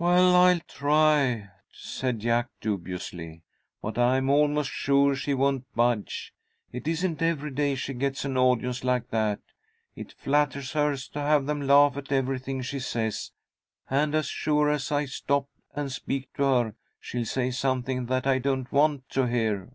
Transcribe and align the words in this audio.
"Well, 0.00 0.34
I'll 0.34 0.58
try," 0.66 1.48
said 1.70 2.18
Jack, 2.18 2.48
dubiously, 2.60 3.44
"but 3.80 3.98
I'm 3.98 4.28
almost 4.28 4.68
sure 4.68 5.14
she 5.14 5.32
won't 5.32 5.64
budge. 5.76 6.34
It 6.72 6.88
isn't 6.88 7.22
every 7.22 7.52
day 7.52 7.76
she 7.76 7.94
gets 7.94 8.24
an 8.24 8.36
audience 8.36 8.82
like 8.82 9.10
that. 9.10 9.38
It 9.94 10.10
flatters 10.10 10.72
her 10.72 10.96
to 10.96 11.20
have 11.20 11.46
them 11.46 11.60
laugh 11.68 11.96
at 11.96 12.10
everything 12.10 12.62
she 12.62 12.80
says, 12.80 13.30
and 13.88 14.12
as 14.16 14.26
sure 14.26 14.68
as 14.70 14.90
I 14.90 15.04
stop 15.04 15.48
and 15.72 15.92
speak 15.92 16.32
to 16.32 16.42
her 16.42 16.74
she'll 16.98 17.24
say 17.24 17.52
something 17.52 18.06
that 18.06 18.26
I 18.26 18.40
don't 18.40 18.72
want 18.72 19.08
to 19.10 19.28
hear." 19.28 19.72